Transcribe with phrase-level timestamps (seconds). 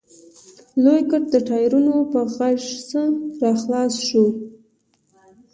[0.83, 2.89] لوی ګټ د ټايرونو په غژس
[3.43, 4.25] راخلاص شو.